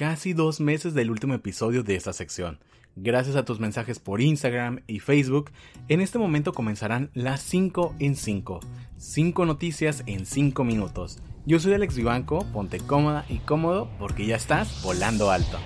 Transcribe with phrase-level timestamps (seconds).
[0.00, 2.58] casi dos meses del último episodio de esta sección.
[2.96, 5.50] Gracias a tus mensajes por Instagram y Facebook,
[5.88, 8.60] en este momento comenzarán las 5 en 5.
[8.96, 11.18] 5 noticias en 5 minutos.
[11.44, 15.58] Yo soy Alex Vivanco, ponte cómoda y cómodo porque ya estás volando alto.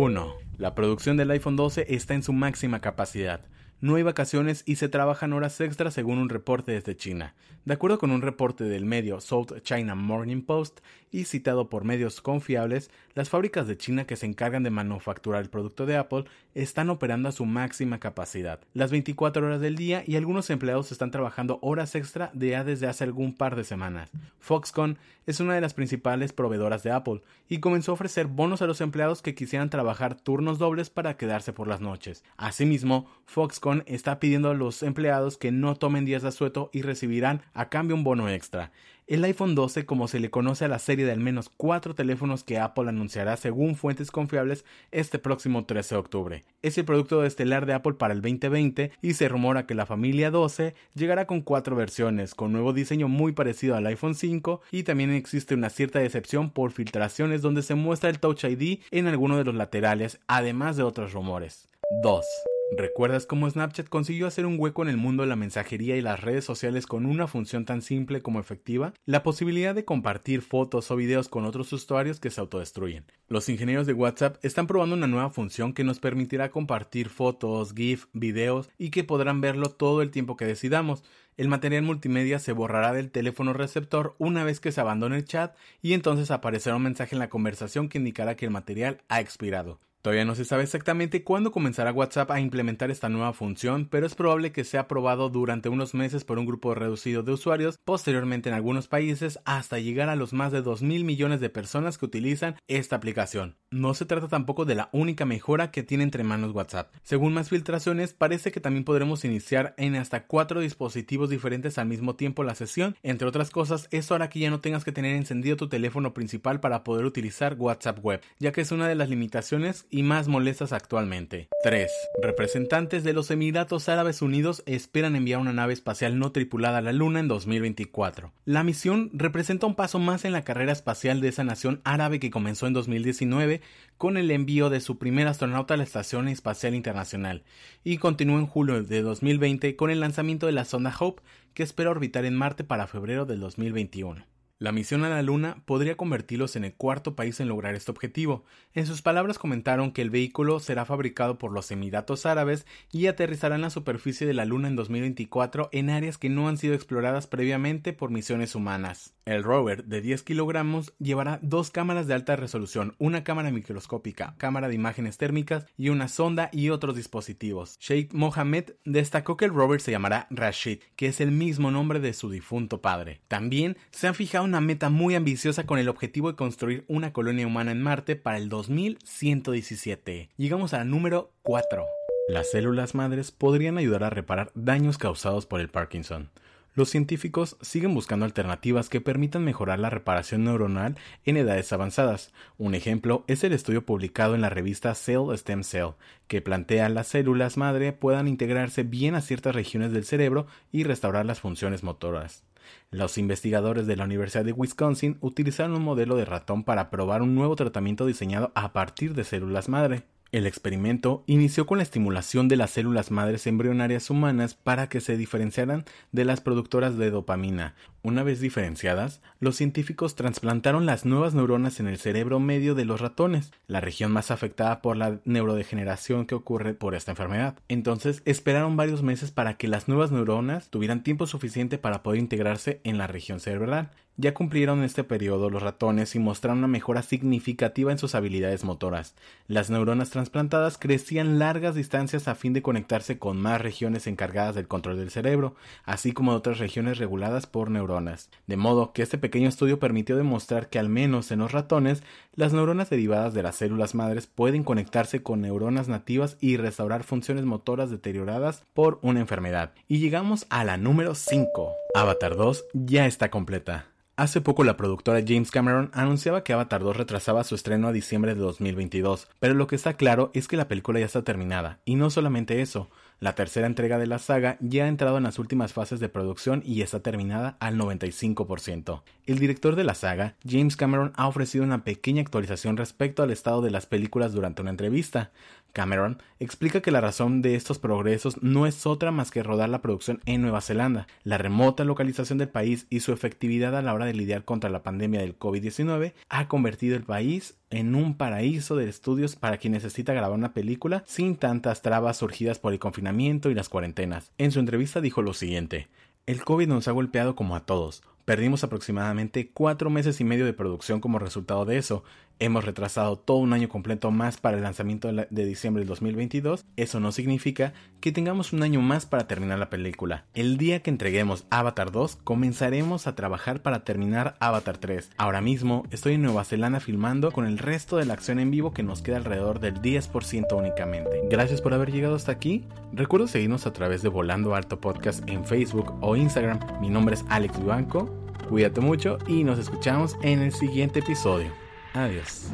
[0.00, 0.34] 1.
[0.58, 3.40] La producción del iPhone 12 está en su máxima capacidad
[3.80, 7.34] no hay vacaciones y se trabajan horas extras según un reporte desde China.
[7.64, 12.20] De acuerdo con un reporte del medio South China Morning Post y citado por medios
[12.20, 16.24] confiables, las fábricas de China que se encargan de manufacturar el producto de Apple
[16.54, 21.10] están operando a su máxima capacidad, las 24 horas del día y algunos empleados están
[21.10, 24.10] trabajando horas extra ya desde hace algún par de semanas.
[24.40, 28.66] Foxconn es una de las principales proveedoras de Apple y comenzó a ofrecer bonos a
[28.66, 32.24] los empleados que quisieran trabajar turnos dobles para quedarse por las noches.
[32.38, 37.42] Asimismo, Foxconn está pidiendo a los empleados que no tomen días de asueto y recibirán
[37.54, 38.72] a cambio un bono extra.
[39.08, 42.44] El iPhone 12, como se le conoce a la serie de al menos cuatro teléfonos
[42.44, 46.44] que Apple anunciará según fuentes confiables este próximo 13 de octubre.
[46.60, 50.30] Es el producto estelar de Apple para el 2020 y se rumora que la familia
[50.30, 55.10] 12 llegará con cuatro versiones, con nuevo diseño muy parecido al iPhone 5 y también
[55.10, 59.44] existe una cierta decepción por filtraciones donde se muestra el Touch ID en alguno de
[59.44, 61.70] los laterales, además de otros rumores.
[62.02, 62.26] 2.
[62.70, 66.20] ¿Recuerdas cómo Snapchat consiguió hacer un hueco en el mundo de la mensajería y las
[66.20, 68.92] redes sociales con una función tan simple como efectiva?
[69.06, 73.06] La posibilidad de compartir fotos o videos con otros usuarios que se autodestruyen.
[73.26, 78.04] Los ingenieros de WhatsApp están probando una nueva función que nos permitirá compartir fotos, GIF,
[78.12, 81.02] videos y que podrán verlo todo el tiempo que decidamos.
[81.38, 85.56] El material multimedia se borrará del teléfono receptor una vez que se abandone el chat
[85.80, 89.80] y entonces aparecerá un mensaje en la conversación que indicará que el material ha expirado.
[90.08, 94.14] Todavía no se sabe exactamente cuándo comenzará WhatsApp a implementar esta nueva función, pero es
[94.14, 98.54] probable que sea aprobado durante unos meses por un grupo reducido de usuarios, posteriormente en
[98.54, 102.56] algunos países hasta llegar a los más de 2 mil millones de personas que utilizan
[102.68, 103.56] esta aplicación.
[103.70, 106.90] No se trata tampoco de la única mejora que tiene entre manos WhatsApp.
[107.02, 112.16] Según más filtraciones, parece que también podremos iniciar en hasta cuatro dispositivos diferentes al mismo
[112.16, 112.96] tiempo la sesión.
[113.02, 116.60] Entre otras cosas, esto hará que ya no tengas que tener encendido tu teléfono principal
[116.60, 121.48] para poder utilizar WhatsApp Web, ya que es una de las limitaciones más molestas actualmente.
[121.62, 121.90] 3.
[122.22, 126.92] Representantes de los Emiratos Árabes Unidos esperan enviar una nave espacial no tripulada a la
[126.92, 128.32] Luna en 2024.
[128.44, 132.30] La misión representa un paso más en la carrera espacial de esa nación árabe que
[132.30, 133.60] comenzó en 2019
[133.96, 137.42] con el envío de su primer astronauta a la Estación Espacial Internacional
[137.84, 141.22] y continúa en julio de 2020 con el lanzamiento de la sonda Hope
[141.54, 144.24] que espera orbitar en Marte para febrero del 2021.
[144.60, 148.44] La misión a la Luna podría convertirlos en el cuarto país en lograr este objetivo.
[148.74, 153.54] En sus palabras comentaron que el vehículo será fabricado por los Emiratos Árabes y aterrizará
[153.54, 157.28] en la superficie de la Luna en 2024 en áreas que no han sido exploradas
[157.28, 159.14] previamente por misiones humanas.
[159.26, 164.66] El rover de 10 kilogramos llevará dos cámaras de alta resolución, una cámara microscópica, cámara
[164.66, 167.76] de imágenes térmicas y una sonda y otros dispositivos.
[167.78, 172.12] Sheikh Mohammed destacó que el rover se llamará Rashid, que es el mismo nombre de
[172.12, 173.20] su difunto padre.
[173.28, 177.46] También se han fijado una meta muy ambiciosa con el objetivo de construir una colonia
[177.46, 180.30] humana en Marte para el 2117.
[180.38, 181.84] Llegamos al número 4.
[182.28, 186.30] Las células madres podrían ayudar a reparar daños causados por el Parkinson.
[186.74, 192.32] Los científicos siguen buscando alternativas que permitan mejorar la reparación neuronal en edades avanzadas.
[192.56, 197.08] Un ejemplo es el estudio publicado en la revista Cell Stem Cell, que plantea las
[197.08, 202.44] células madre puedan integrarse bien a ciertas regiones del cerebro y restaurar las funciones motoras.
[202.90, 207.34] Los investigadores de la Universidad de Wisconsin utilizaron un modelo de ratón para probar un
[207.34, 210.04] nuevo tratamiento diseñado a partir de células madre.
[210.30, 215.16] El experimento inició con la estimulación de las células madres embrionarias humanas para que se
[215.16, 217.74] diferenciaran de las productoras de dopamina.
[218.02, 223.00] Una vez diferenciadas, los científicos trasplantaron las nuevas neuronas en el cerebro medio de los
[223.00, 227.56] ratones, la región más afectada por la neurodegeneración que ocurre por esta enfermedad.
[227.68, 232.82] Entonces esperaron varios meses para que las nuevas neuronas tuvieran tiempo suficiente para poder integrarse
[232.84, 233.92] en la región cerebral.
[234.20, 239.14] Ya cumplieron este periodo los ratones y mostraron una mejora significativa en sus habilidades motoras.
[239.46, 244.66] Las neuronas trasplantadas crecían largas distancias a fin de conectarse con más regiones encargadas del
[244.66, 245.54] control del cerebro,
[245.84, 248.28] así como de otras regiones reguladas por neuronas.
[248.48, 252.02] De modo que este pequeño estudio permitió demostrar que al menos en los ratones,
[252.34, 257.44] las neuronas derivadas de las células madres pueden conectarse con neuronas nativas y restaurar funciones
[257.44, 259.74] motoras deterioradas por una enfermedad.
[259.86, 261.72] Y llegamos a la número 5.
[261.94, 263.86] Avatar 2 ya está completa.
[264.18, 268.34] Hace poco la productora James Cameron anunciaba que Avatar 2 retrasaba su estreno a diciembre
[268.34, 271.94] de 2022, pero lo que está claro es que la película ya está terminada, y
[271.94, 275.72] no solamente eso, la tercera entrega de la saga ya ha entrado en las últimas
[275.72, 279.02] fases de producción y está terminada al 95%.
[279.26, 283.60] El director de la saga, James Cameron, ha ofrecido una pequeña actualización respecto al estado
[283.60, 285.32] de las películas durante una entrevista.
[285.72, 289.82] Cameron explica que la razón de estos progresos no es otra más que rodar la
[289.82, 291.06] producción en Nueva Zelanda.
[291.24, 294.82] La remota localización del país y su efectividad a la hora de lidiar contra la
[294.82, 300.14] pandemia del COVID-19 ha convertido el país en un paraíso de estudios para quien necesita
[300.14, 303.07] grabar una película sin tantas trabas surgidas por el confinamiento
[303.50, 304.32] y las cuarentenas.
[304.38, 305.88] En su entrevista dijo lo siguiente,
[306.26, 308.02] el COVID nos ha golpeado como a todos.
[308.28, 312.04] Perdimos aproximadamente cuatro meses y medio de producción como resultado de eso.
[312.40, 316.66] Hemos retrasado todo un año completo más para el lanzamiento de diciembre del 2022.
[316.76, 320.26] Eso no significa que tengamos un año más para terminar la película.
[320.34, 325.10] El día que entreguemos Avatar 2, comenzaremos a trabajar para terminar Avatar 3.
[325.16, 328.74] Ahora mismo estoy en Nueva Zelanda filmando con el resto de la acción en vivo
[328.74, 331.22] que nos queda alrededor del 10% únicamente.
[331.30, 332.66] Gracias por haber llegado hasta aquí.
[332.92, 336.60] Recuerda seguirnos a través de Volando Alto Podcast en Facebook o Instagram.
[336.82, 338.17] Mi nombre es Alex Vivanco.
[338.48, 341.52] Cuídate mucho y nos escuchamos en el siguiente episodio.
[341.94, 342.48] Adiós.